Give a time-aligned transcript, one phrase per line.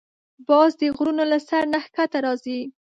[0.47, 2.59] باز د غرونو له سر نه ښکته راځي